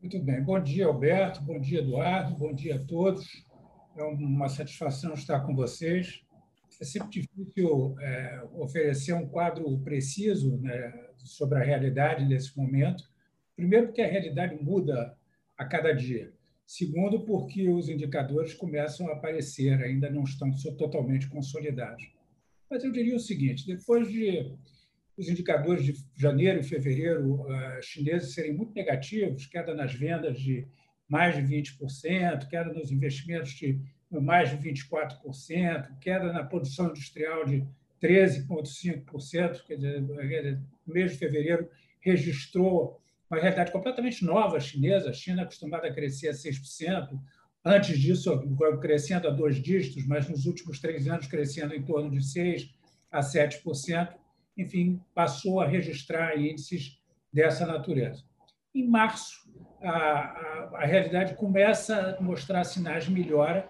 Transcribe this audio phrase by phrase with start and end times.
[0.00, 0.42] Muito bem.
[0.42, 1.42] Bom dia, Alberto.
[1.42, 2.34] Bom dia, Eduardo.
[2.34, 3.44] Bom dia a todos.
[3.94, 6.22] É uma satisfação estar com vocês.
[6.80, 13.04] É sempre difícil é, oferecer um quadro preciso né, sobre a realidade nesse momento.
[13.54, 15.14] Primeiro, porque a realidade muda
[15.58, 16.32] a cada dia.
[16.66, 22.10] Segundo, porque os indicadores começam a aparecer, ainda não estão totalmente consolidados.
[22.70, 24.50] Mas eu diria o seguinte: depois de
[25.20, 30.66] os indicadores de janeiro e fevereiro uh, chineses serem muito negativos, queda nas vendas de
[31.06, 33.78] mais de 20%, queda nos investimentos de
[34.10, 37.66] mais de 24%, queda na produção industrial de
[38.02, 41.68] 13,5%, quer dizer, no mês de fevereiro
[42.00, 42.98] registrou
[43.30, 47.20] uma realidade completamente nova chinesa, a China acostumada a crescer a 6%,
[47.62, 48.32] antes disso
[48.80, 52.70] crescendo a dois dígitos, mas nos últimos três anos crescendo em torno de 6%
[53.12, 54.19] a 7%
[54.60, 56.98] enfim, passou a registrar índices
[57.32, 58.24] dessa natureza.
[58.74, 59.50] Em março,
[59.82, 63.68] a, a, a realidade começa a mostrar sinais de melhora,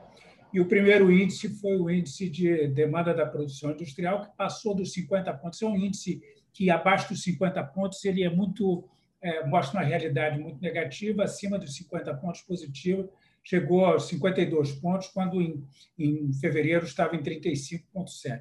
[0.53, 4.93] e o primeiro índice foi o índice de demanda da produção industrial, que passou dos
[4.93, 5.63] 50 pontos.
[5.63, 6.21] É um índice
[6.53, 8.89] que, abaixo dos 50 pontos, ele é muito
[9.23, 13.11] é, mostra uma realidade muito negativa, acima dos 50 pontos positivo,
[13.45, 15.63] chegou aos 52 pontos, quando em,
[15.99, 18.41] em fevereiro estava em 35,7.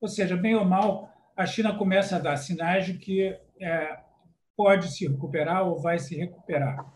[0.00, 3.98] Ou seja, bem ou mal, a China começa a dar sinais de que é,
[4.56, 6.90] pode se recuperar ou vai se recuperar.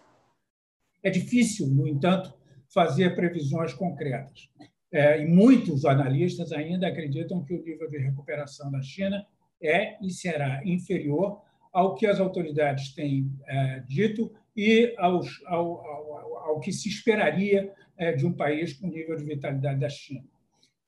[1.03, 2.33] É difícil, no entanto,
[2.73, 4.49] fazer previsões concretas.
[4.93, 9.25] É, e muitos analistas ainda acreditam que o nível de recuperação da China
[9.63, 16.39] é e será inferior ao que as autoridades têm é, dito e aos, ao, ao,
[16.39, 20.25] ao, que se esperaria é, de um país com o nível de vitalidade da China.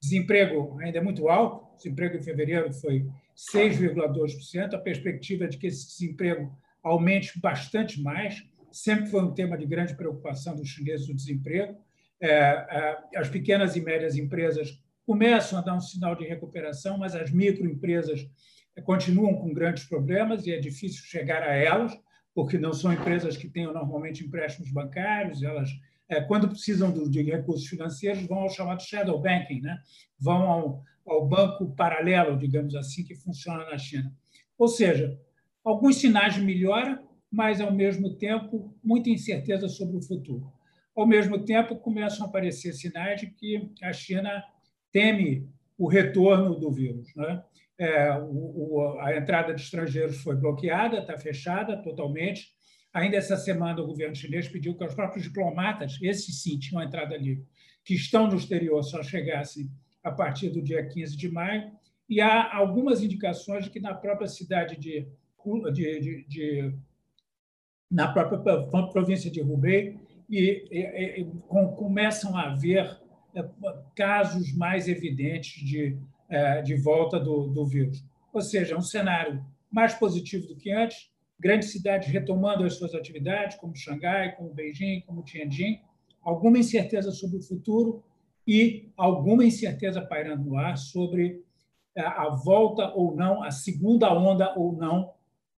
[0.00, 4.74] Desemprego ainda é muito alto, desemprego em fevereiro foi 6,2%.
[4.74, 8.42] A perspectiva é de que esse desemprego aumente bastante mais.
[8.70, 11.76] Sempre foi um tema de grande preocupação dos chineses o desemprego.
[12.20, 17.14] É, é, as pequenas e médias empresas começam a dar um sinal de recuperação, mas
[17.14, 18.28] as microempresas
[18.84, 21.92] continuam com grandes problemas e é difícil chegar a elas,
[22.34, 25.68] porque não são empresas que tenham normalmente empréstimos bancários, elas
[26.12, 29.78] é, quando precisam de recursos financeiros, vão ao chamado shadow banking, né?
[30.18, 34.12] vão ao, banco paralelo, digamos assim, que funciona na China.
[34.58, 35.18] Ou seja,
[35.64, 40.52] alguns sinais de melhora, mas, ao mesmo tempo, muita incerteza sobre o futuro.
[40.94, 44.44] Ao mesmo tempo, começam a aparecer sinais de que a China
[44.92, 45.48] teme
[45.78, 47.14] o retorno do vírus.
[47.16, 47.42] Né?
[47.78, 52.52] É, o, o, a entrada de estrangeiros foi bloqueada, está fechada totalmente.
[52.92, 57.16] Ainda essa semana, o governo chinês pediu que os próprios diplomatas, esses sim tinham entrada
[57.16, 57.46] livre,
[57.84, 59.70] que estão no exterior, só chegassem
[60.02, 61.70] a partir do dia 15 de maio.
[62.08, 65.06] E há algumas indicações de que na própria cidade de,
[65.72, 66.74] de, de, de
[67.90, 72.98] na própria província de Hubei, e, e, e com, começam a haver
[73.34, 73.44] é,
[73.94, 75.98] casos mais evidentes de,
[76.28, 78.02] é, de volta do, do vírus.
[78.32, 83.56] Ou seja, um cenário mais positivo do que antes, grandes cidades retomando as suas atividades,
[83.56, 85.80] como Xangai, como Beijing, como Tianjin,
[86.22, 88.02] alguma incerteza sobre o futuro
[88.46, 91.42] e alguma incerteza pairando no ar sobre
[91.94, 95.12] eh, a volta ou não, a segunda onda ou não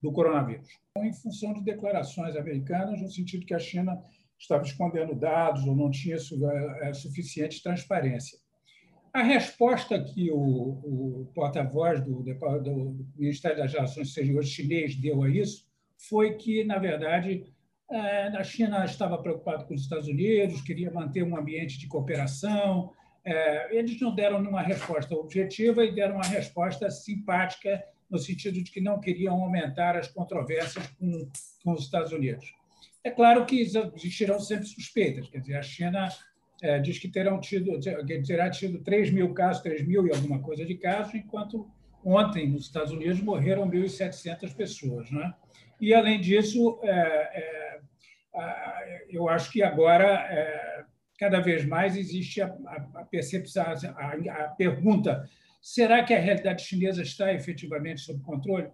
[0.03, 0.81] do coronavírus.
[0.99, 4.03] Em função de declarações americanas, no sentido que a China
[4.39, 8.39] estava escondendo dados ou não tinha eh, eh, suficiente transparência.
[9.13, 15.29] A resposta que o, o porta-voz do, do, Ministério das Relações Exteriores chinês deu a
[15.29, 15.67] isso
[16.09, 17.52] foi que, na verdade,
[17.93, 22.93] a China estava preocupada com os Estados Unidos, queria manter um ambiente de cooperação.
[23.25, 28.71] É, eles não deram uma resposta objetiva e deram uma resposta simpática, no sentido de
[28.71, 31.29] que não queriam aumentar as controvérsias com,
[31.65, 32.53] com os Estados Unidos.
[33.05, 36.09] É claro que existirão sempre suspeitas, quer dizer, a China
[36.63, 37.79] é, diz que terão tido,
[38.25, 41.69] terá tido 3 mil casos, 3 mil e alguma coisa de casos, enquanto
[42.05, 45.11] ontem nos Estados Unidos morreram 1.700 pessoas.
[45.11, 45.35] Né?
[45.81, 47.62] E, além disso, é, é,
[49.11, 50.85] eu acho que agora, é,
[51.19, 52.47] cada vez mais, existe a,
[52.95, 55.29] a percepção, a, a, pergunta:
[55.61, 58.69] será que a realidade chinesa está efetivamente sob controle?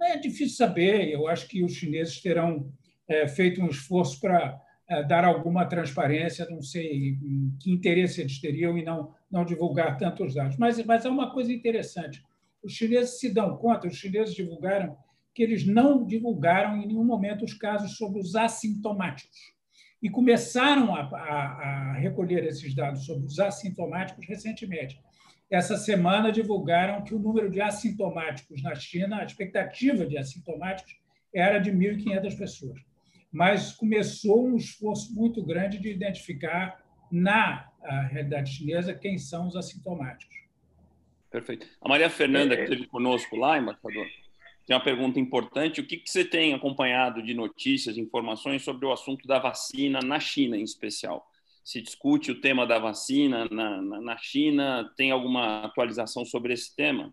[0.00, 1.10] É difícil saber.
[1.10, 2.72] Eu acho que os chineses terão
[3.08, 4.58] é, feito um esforço para
[4.88, 7.18] é, dar alguma transparência, não sei
[7.60, 10.56] que interesse eles teriam em não, não divulgar tantos dados.
[10.56, 12.24] Mas, mas é uma coisa interessante.
[12.62, 14.96] Os chineses se dão conta, os chineses divulgaram
[15.34, 19.38] que eles não divulgaram em nenhum momento os casos sobre os assintomáticos.
[20.02, 25.00] E começaram a, a, a recolher esses dados sobre os assintomáticos recentemente.
[25.50, 30.98] Essa semana divulgaram que o número de assintomáticos na China, a expectativa de assintomáticos,
[31.34, 32.80] era de 1.500 pessoas.
[33.32, 37.70] mas começou um esforço muito grande de identificar na
[38.10, 40.36] realidade chinesa quem são os assintomáticos.
[41.30, 41.66] Perfeito.
[41.80, 44.06] A Maria Fernanda, que esteve conosco lá, embaixador,
[44.66, 45.80] tem uma pergunta importante.
[45.80, 50.20] O que, que você tem acompanhado de notícias, informações sobre o assunto da vacina na
[50.20, 51.26] China, em especial?
[51.64, 54.90] Se discute o tema da vacina na, na, na China?
[54.96, 57.12] Tem alguma atualização sobre esse tema?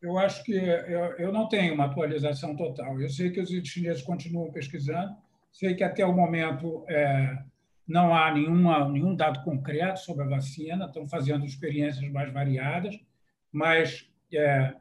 [0.00, 3.00] Eu acho que eu, eu não tenho uma atualização total.
[3.00, 5.16] Eu sei que os chineses continuam pesquisando,
[5.50, 7.36] sei que até o momento é,
[7.86, 12.98] não há nenhuma, nenhum dado concreto sobre a vacina, estão fazendo experiências mais variadas,
[13.50, 14.74] mas é,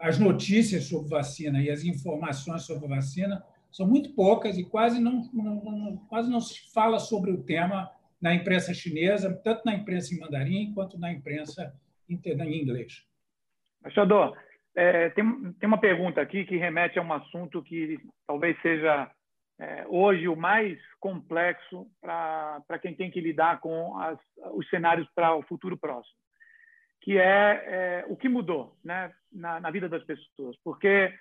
[0.00, 5.30] as notícias sobre vacina e as informações sobre vacina são muito poucas e quase não,
[5.32, 10.18] não, quase não se fala sobre o tema na imprensa chinesa, tanto na imprensa em
[10.18, 11.72] mandarim quanto na imprensa
[12.08, 13.06] em inglês.
[13.80, 14.36] Embaixador,
[14.74, 15.24] é, tem,
[15.54, 19.10] tem uma pergunta aqui que remete a um assunto que talvez seja
[19.60, 24.18] é, hoje o mais complexo para quem tem que lidar com as,
[24.52, 26.16] os cenários para o futuro próximo,
[27.00, 31.12] que é, é o que mudou né, na, na, vida das pessoas, porque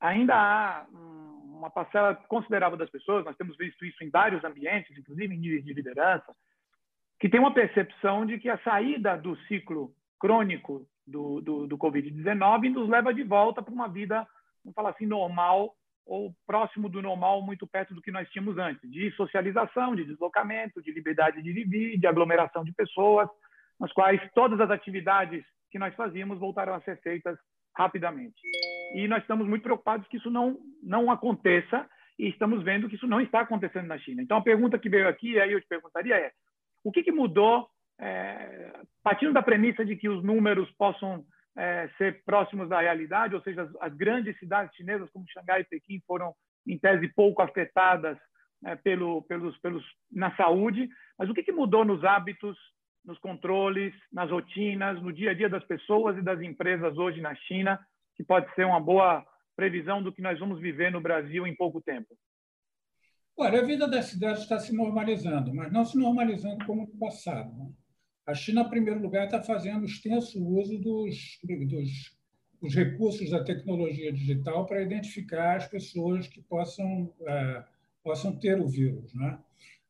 [0.00, 5.34] ainda há uma parcela considerável das pessoas, nós temos visto isso em vários ambientes, inclusive
[5.34, 6.34] em níveis de liderança,
[7.18, 12.70] que tem uma percepção de que a saída do ciclo crônico do, do, do Covid-19
[12.70, 14.26] nos leva de volta para uma vida,
[14.64, 15.74] vamos falar assim, normal
[16.04, 20.82] ou próximo do normal, muito perto do que nós tínhamos antes, de socialização, de deslocamento,
[20.82, 23.28] de liberdade de viver, de aglomeração de pessoas,
[23.82, 27.36] nas quais todas as atividades que nós fazíamos voltaram a ser feitas
[27.76, 28.40] rapidamente.
[28.94, 33.08] E nós estamos muito preocupados que isso não, não aconteça e estamos vendo que isso
[33.08, 34.22] não está acontecendo na China.
[34.22, 36.30] Então, a pergunta que veio aqui, aí eu te perguntaria é,
[36.84, 37.68] o que, que mudou,
[37.98, 41.24] é, partindo da premissa de que os números possam
[41.56, 45.64] é, ser próximos da realidade, ou seja, as, as, grandes cidades chinesas como Xangai e
[45.64, 46.32] Pequim foram,
[46.66, 48.16] em tese, pouco afetadas
[48.64, 50.88] é, pelo, pelos, pelos, na saúde,
[51.18, 52.56] mas o que, que mudou nos hábitos,
[53.04, 57.34] nos controles, nas rotinas, no dia a dia das pessoas e das empresas hoje na
[57.34, 57.78] China,
[58.14, 59.24] que pode ser uma boa
[59.56, 62.16] previsão do que nós vamos viver no Brasil em pouco tempo?
[63.36, 67.52] Olha, a vida das cidades está se normalizando, mas não se normalizando como no passado.
[67.56, 67.70] Né?
[68.26, 72.16] A China, em primeiro lugar, está fazendo extenso uso dos, dos,
[72.60, 77.64] dos, recursos da tecnologia digital para identificar as pessoas que possam, é,
[78.04, 79.12] possam ter o vírus.
[79.14, 79.38] Né?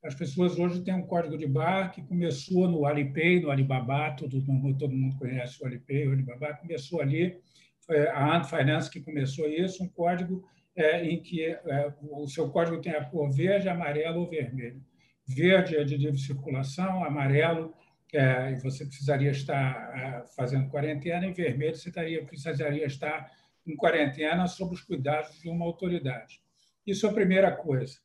[0.02, 4.42] As pessoas hoje têm um código de barra que começou no Alipay, no Alibaba, todo,
[4.76, 7.40] todo mundo conhece o Alipay, o Alibaba, começou ali,
[8.12, 10.44] a Ant Finance que começou isso, um código
[10.74, 14.82] é, em que é, o seu código tem a cor verde, amarelo ou vermelho.
[15.24, 17.72] Verde é de livre circulação, amarelo
[18.12, 23.30] é, você precisaria estar é, fazendo quarentena, em vermelho você estaria, precisaria estar
[23.64, 26.42] em quarentena sob os cuidados de uma autoridade.
[26.84, 27.98] Isso é a primeira coisa.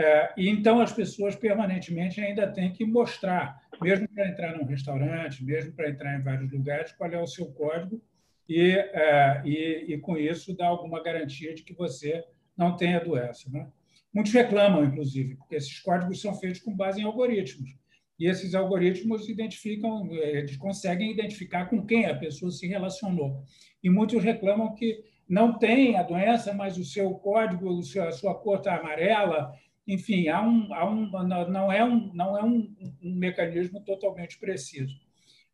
[0.00, 5.44] É, e então as pessoas permanentemente ainda têm que mostrar, mesmo para entrar num restaurante,
[5.44, 8.00] mesmo para entrar em vários lugares, qual é o seu código
[8.48, 12.24] e, é, e, e, com isso dar alguma garantia de que você
[12.56, 13.50] não tem a doença.
[13.50, 13.68] Né?
[14.10, 17.76] Muitos reclamam, inclusive, porque esses códigos são feitos com base em algoritmos.
[18.18, 23.44] E esses algoritmos identificam, eles conseguem identificar com quem a pessoa se relacionou.
[23.82, 28.58] E muitos reclamam que não tem a doença, mas o seu código, a sua cor
[28.58, 29.52] está amarela.
[29.86, 31.10] Enfim, há um, há um,
[31.48, 34.94] não é, um, não é um, um mecanismo totalmente preciso.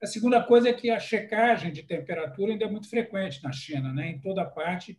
[0.03, 3.93] A segunda coisa é que a checagem de temperatura ainda é muito frequente na China,
[3.93, 4.11] né?
[4.11, 4.99] em toda parte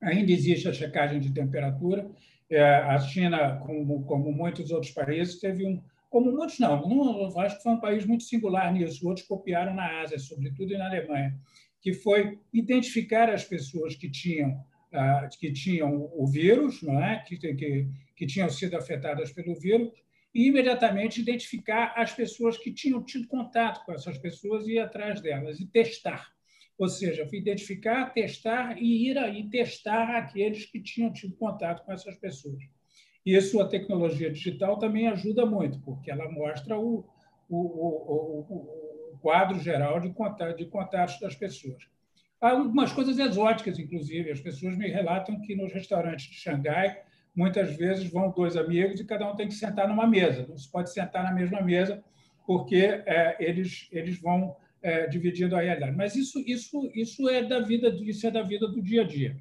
[0.00, 2.08] ainda existe a checagem de temperatura.
[2.48, 7.56] É, a China, como, como muitos outros países, teve um, como muitos não, não, acho
[7.56, 11.36] que foi um país muito singular nisso, outros copiaram na Ásia, sobretudo e na Alemanha,
[11.80, 17.24] que foi identificar as pessoas que tinham, ah, que tinham o vírus, não é?
[17.26, 19.92] que, que, que tinham sido afetadas pelo vírus,
[20.34, 25.20] e imediatamente identificar as pessoas que tinham tido contato com essas pessoas e ir atrás
[25.20, 26.34] delas e testar.
[26.76, 32.16] Ou seja, identificar, testar e ir aí testar aqueles que tinham tido contato com essas
[32.16, 32.58] pessoas.
[33.24, 37.06] Isso a tecnologia digital também ajuda muito, porque ela mostra o,
[37.48, 41.82] o, o, o quadro geral de, contato, de contatos das pessoas.
[42.40, 44.30] Há algumas coisas exóticas, inclusive.
[44.30, 47.00] As pessoas me relatam que nos restaurantes de Xangai,
[47.34, 50.46] muitas vezes vão dois amigos e cada um tem que sentar numa mesa.
[50.48, 52.02] Não se pode sentar na mesma mesa,
[52.46, 55.96] porque é, eles, eles vão é, dividindo a realidade.
[55.96, 59.36] Mas isso, isso, isso, é da vida, isso é da vida do dia a dia.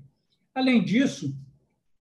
[0.56, 1.36] Além disso,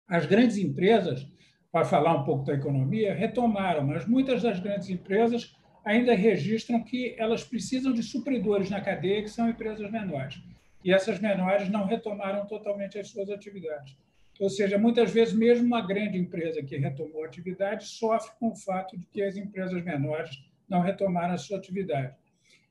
[0.07, 1.27] as grandes empresas
[1.73, 7.15] para falar um pouco da economia, retomaram, mas muitas das grandes empresas ainda registram que
[7.17, 10.39] elas precisam de supridores na cadeia, que são empresas menores.
[10.83, 13.97] E essas menores não retomaram totalmente as suas atividades.
[14.39, 18.55] Ou seja, muitas vezes, mesmo uma grande empresa que retomou a atividade sofre com o
[18.55, 20.31] fato de que as empresas menores
[20.67, 22.15] não retomaram a sua atividade.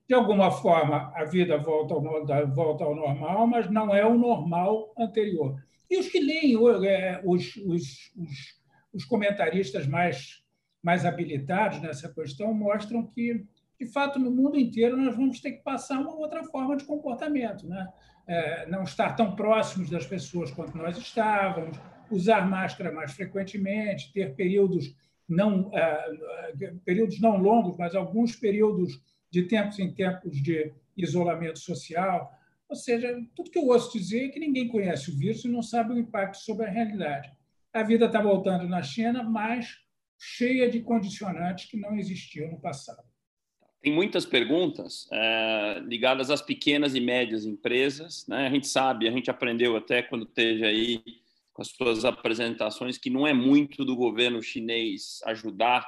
[0.09, 4.93] De alguma forma, a vida volta ao, volta ao normal, mas não é o normal
[4.99, 5.63] anterior.
[5.89, 8.61] E os que leem é, os, os, os,
[8.93, 10.43] os comentaristas mais,
[10.83, 13.47] mais habilitados nessa questão mostram que,
[13.79, 17.67] de fato, no mundo inteiro nós vamos ter que passar uma outra forma de comportamento.
[17.69, 17.87] Né?
[18.27, 21.77] É, não estar tão próximos das pessoas quanto nós estávamos,
[22.11, 24.95] usar máscara mais frequentemente, ter períodos
[25.29, 29.01] não, é, períodos não longos, mas alguns períodos
[29.31, 32.33] de tempos em tempos de isolamento social.
[32.69, 35.63] Ou seja, tudo que eu ouço dizer é que ninguém conhece o vírus e não
[35.63, 37.33] sabe o impacto sobre a realidade.
[37.73, 39.79] A vida está voltando na China, mas
[40.19, 43.12] cheia de condicionantes que não existiam no passado.
[43.83, 48.25] Tem muitas perguntas é, ligadas às pequenas e médias empresas.
[48.29, 48.47] Né?
[48.47, 51.03] A gente sabe, a gente aprendeu até quando teve aí
[51.53, 55.85] com as suas apresentações que não é muito do governo chinês ajudar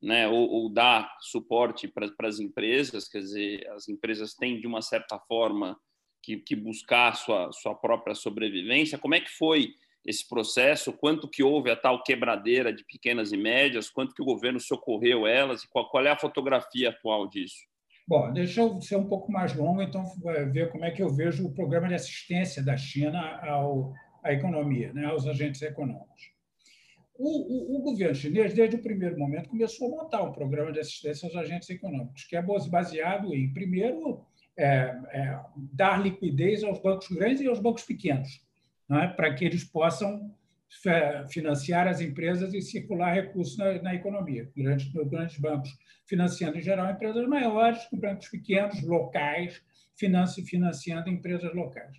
[0.00, 4.80] né, ou, ou dar suporte para as empresas, quer dizer, as empresas têm de uma
[4.80, 5.76] certa forma
[6.22, 8.98] que, que buscar sua sua própria sobrevivência.
[8.98, 9.74] Como é que foi
[10.08, 10.92] esse processo?
[10.92, 13.90] Quanto que houve a tal quebradeira de pequenas e médias?
[13.90, 15.62] Quanto que o governo socorreu elas?
[15.62, 17.58] E qual, qual é a fotografia atual disso?
[18.06, 20.02] Bom, deixa eu ser um pouco mais longo, então
[20.50, 23.92] ver como é que eu vejo o programa de assistência da China ao,
[24.24, 26.32] à economia, né, aos agentes econômicos.
[27.14, 30.78] O, o, o, governo chinês, desde o primeiro momento, começou a montar um programa de
[30.78, 34.24] assistência aos agentes econômicos, que é baseado em, primeiro,
[34.56, 38.40] é, é, dar liquidez aos bancos grandes e aos bancos pequenos,
[38.90, 39.08] é?
[39.08, 40.34] para que eles possam
[41.30, 44.50] financiar as empresas e circular recursos na, na economia.
[44.54, 45.70] Grandes, grandes bancos
[46.06, 49.62] financiando, em geral, empresas maiores, bancos pequenos, locais,
[49.96, 51.96] financiando empresas locais.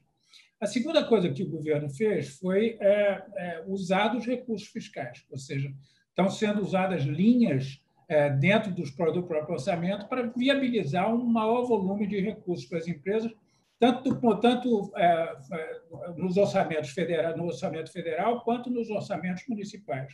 [0.62, 5.38] A segunda coisa que o governo fez foi é, é, usar os recursos fiscais, ou
[5.38, 5.74] seja,
[6.10, 12.06] estão sendo usadas linhas é, dentro dos, do próprio orçamento para viabilizar um maior volume
[12.08, 13.32] de recursos para as empresas,
[13.80, 15.82] tanto, tanto é, é,
[16.18, 20.14] nos orçamentos federal, no orçamento federal quanto nos orçamentos municipais.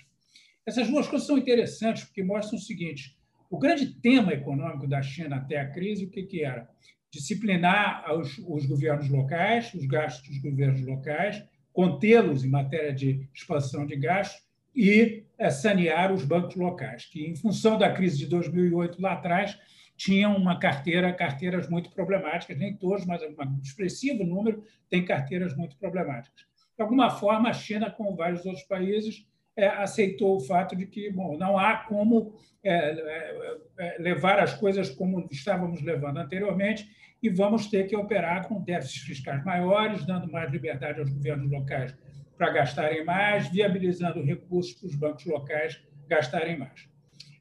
[0.66, 3.18] Essas duas coisas são interessantes porque mostram o seguinte:
[3.50, 6.70] o grande tema econômico da China até a crise, o que, que era?
[7.16, 11.42] disciplinar os, os governos locais, os gastos dos governos locais,
[11.72, 14.44] contê-los em matéria de expansão de gastos
[14.76, 19.58] e é, sanear os bancos locais, que, em função da crise de 2008 lá atrás,
[19.96, 25.78] tinham uma carteira, carteiras muito problemáticas, nem todos, mas um expressivo número tem carteiras muito
[25.78, 26.46] problemáticas.
[26.76, 29.26] De alguma forma, a China, como vários outros países,
[29.56, 34.54] é, aceitou o fato de que bom, não há como é, é, é levar as
[34.54, 36.90] coisas como estávamos levando anteriormente
[37.24, 41.96] e vamos ter que operar com déficits fiscais maiores, dando mais liberdade aos governos locais
[42.38, 46.95] para gastarem mais, viabilizando recursos para os bancos locais gastarem mais.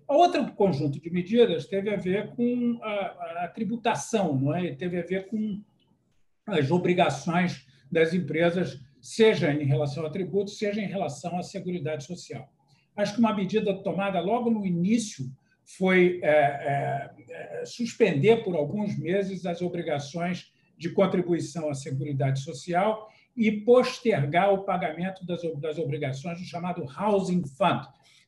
[0.06, 4.74] Outro conjunto de medidas teve a ver com a, a tributação, não é?
[4.74, 5.62] teve a ver com
[6.46, 12.52] as obrigações das empresas, seja em relação a tributos, seja em relação à seguridade social.
[12.96, 15.24] Acho que uma medida tomada logo no início
[15.64, 23.08] foi é, é, é, suspender por alguns meses as obrigações de contribuição à Seguridade Social
[23.36, 27.86] e postergar o pagamento das, das obrigações do chamado Housing Fund.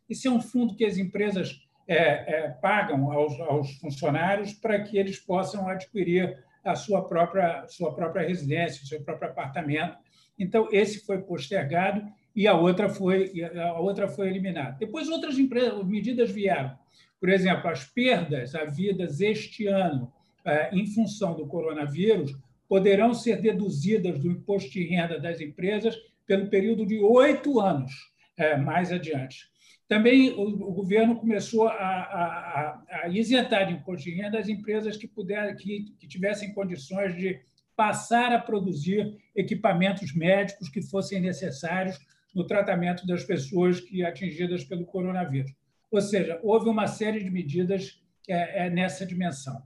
[0.09, 4.99] Esse é um fundo que as empresas é, é, pagam aos, aos, funcionários para que
[4.99, 9.97] eles possam adquirir a sua própria, sua própria residência, o seu próprio apartamento.
[10.39, 14.77] Então, esse foi postergado e a outra foi, a outra foi eliminada.
[14.79, 16.77] Depois, outras empresas, medidas vieram
[17.21, 20.13] por exemplo, as perdas havidas este ano
[20.45, 22.37] é, em função do coronavírus
[22.69, 27.93] poderão ser deduzidas do imposto de renda das empresas pelo período de oito anos
[28.37, 29.49] é, mais adiante.
[29.89, 35.07] Também o, governo começou a, a, a, isentar de imposto de renda as empresas que,
[35.07, 37.41] puder, que, que tivessem condições de
[37.77, 41.99] passar a produzir equipamentos médicos que fossem necessários
[42.35, 45.55] no tratamento das pessoas que atingidas pelo coronavírus.
[45.91, 49.63] Ou seja, houve uma série de medidas é, é, nessa dimensão.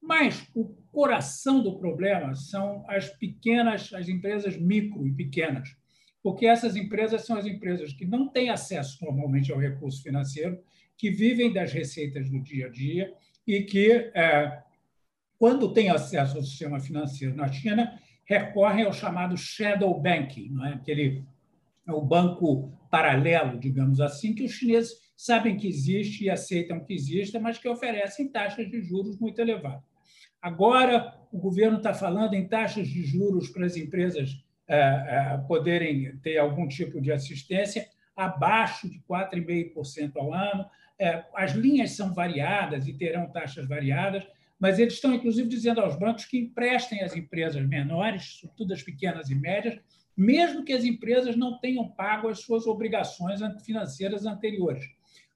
[0.00, 5.74] Mas o coração do problema são as pequenas, as empresas micro e pequenas,
[6.24, 10.58] porque essas empresas são as empresas que não têm acesso normalmente ao recurso financeiro,
[10.96, 13.12] que vivem das receitas do dia a dia
[13.46, 14.62] e que, é,
[15.38, 20.72] quando têm acesso ao sistema financeiro na China, recorrem ao chamado shadow banking, não é?
[20.72, 21.22] aquele
[21.86, 26.94] é o banco paralelo, digamos assim, que os chineses sabem que existe e aceitam que
[26.94, 29.84] exista, mas que oferecem taxas de juros muito elevadas.
[30.40, 34.42] Agora, o governo está falando em taxas de juros para as empresas
[35.46, 40.66] poderem ter algum tipo de assistência, abaixo de 4,5% ao ano.
[41.34, 44.24] As linhas são variadas e terão taxas variadas,
[44.58, 49.28] mas eles estão, inclusive, dizendo aos bancos que emprestem às empresas menores, sobretudo as pequenas
[49.28, 49.78] e médias,
[50.16, 54.84] mesmo que as empresas não tenham pago as suas obrigações financeiras anteriores.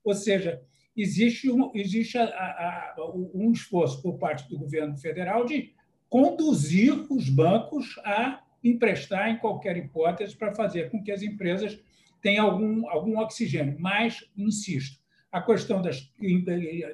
[0.04, 0.62] Ou seja,
[0.96, 2.94] existe um, existe a, a,
[3.34, 5.72] um esforço por parte do governo federal de
[6.08, 11.78] conduzir os bancos a emprestar, em qualquer hipótese, para fazer com que as empresas
[12.20, 13.76] tenham algum, algum oxigênio.
[13.78, 14.98] Mas, insisto,
[15.30, 16.10] a questão das,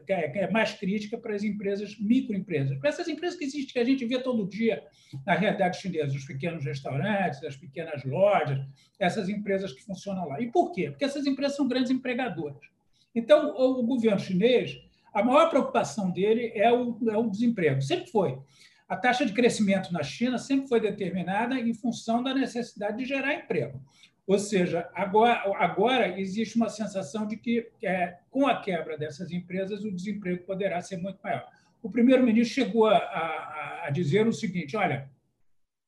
[0.08, 4.04] é mais crítica para as empresas, microempresas, para essas empresas que existem, que a gente
[4.04, 4.82] vê todo dia
[5.24, 8.58] na realidade chinesa, os pequenos restaurantes, as pequenas lojas,
[8.98, 10.40] essas empresas que funcionam lá.
[10.40, 10.90] E por quê?
[10.90, 12.58] Porque essas empresas são grandes empregadoras.
[13.14, 14.76] Então, o governo chinês,
[15.12, 18.36] a maior preocupação dele é o, é o desemprego, sempre foi.
[18.88, 23.34] A taxa de crescimento na China sempre foi determinada em função da necessidade de gerar
[23.34, 23.80] emprego.
[24.26, 29.84] Ou seja, agora, agora existe uma sensação de que, é, com a quebra dessas empresas,
[29.84, 31.46] o desemprego poderá ser muito maior.
[31.82, 35.10] O primeiro-ministro chegou a, a, a, dizer o seguinte: olha,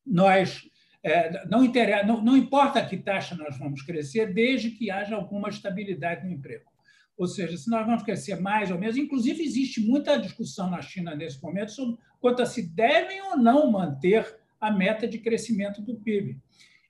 [0.04, 0.68] nós
[1.02, 5.48] é, não, interessa, não, não importa que taxa nós vamos crescer, desde que haja alguma
[5.48, 6.70] estabilidade no emprego.
[7.16, 11.14] Ou seja, se nós vamos crescer mais ou menos, inclusive existe muita discussão na China
[11.14, 15.96] nesse momento sobre quanto a se devem ou não manter a meta de crescimento do
[15.96, 16.38] PIB.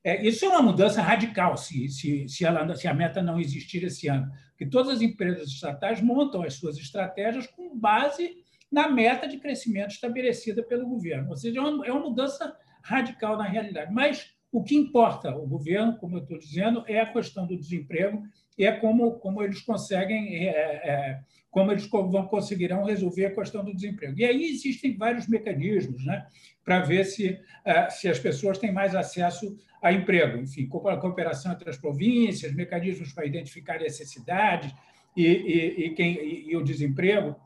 [0.02, 3.82] É, isso é uma mudança radical se, se, se, ela, se a meta não existir
[3.82, 8.36] esse ano, que todas as empresas estatais montam as suas estratégias com base
[8.70, 11.30] na meta de crescimento estabelecida pelo governo.
[11.30, 13.92] Ou seja, é uma, é uma mudança radical na realidade.
[13.92, 18.22] Mas o que importa o governo, como eu estou dizendo, é a questão do desemprego
[18.56, 23.64] e é como, como eles conseguem, é, é, como eles vão conseguirão resolver a questão
[23.64, 24.18] do desemprego.
[24.18, 26.26] E aí existem vários mecanismos né,
[26.64, 30.38] para ver se, é, se as pessoas têm mais acesso a emprego.
[30.38, 34.72] Enfim, cooperação entre as províncias, mecanismos para identificar necessidades
[35.16, 37.36] e, e, e, quem, e, e o desemprego.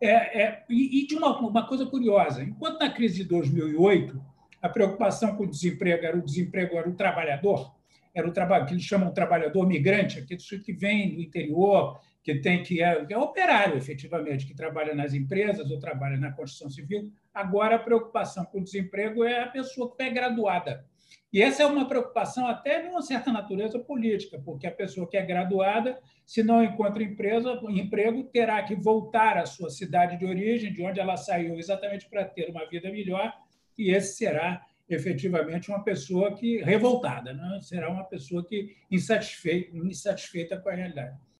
[0.00, 4.33] É, é, e, de uma, uma coisa curiosa, enquanto na crise de 2008
[4.64, 7.74] a preocupação com o desemprego era o desemprego era o trabalhador,
[8.14, 12.36] era o trabalho que eles chamam de trabalhador migrante, aquele que vem do interior, que
[12.36, 17.12] tem que é, é operário efetivamente, que trabalha nas empresas ou trabalha na construção civil.
[17.34, 20.82] Agora a preocupação com o desemprego é a pessoa que é graduada
[21.34, 25.16] e essa é uma preocupação até de uma certa natureza política, porque a pessoa que
[25.16, 30.72] é graduada, se não encontra empresa, emprego, terá que voltar à sua cidade de origem,
[30.72, 33.34] de onde ela saiu, exatamente para ter uma vida melhor,
[33.76, 37.60] e esse será efetivamente uma pessoa que revoltada, né?
[37.62, 41.18] será uma pessoa que insatisfeita, insatisfeita com a realidade.